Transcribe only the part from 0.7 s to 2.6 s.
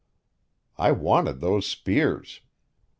I wanted those spears.